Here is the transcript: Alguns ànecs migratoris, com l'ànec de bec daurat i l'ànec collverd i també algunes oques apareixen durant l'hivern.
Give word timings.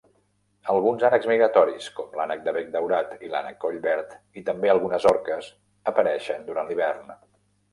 Alguns 0.73 1.03
ànecs 1.09 1.27
migratoris, 1.31 1.89
com 1.99 2.15
l'ànec 2.19 2.41
de 2.47 2.53
bec 2.57 2.71
daurat 2.77 3.13
i 3.27 3.29
l'ànec 3.35 3.59
collverd 3.67 4.17
i 4.41 4.45
també 4.49 4.73
algunes 4.75 5.07
oques 5.13 5.51
apareixen 5.93 6.49
durant 6.49 6.73
l'hivern. 6.73 7.17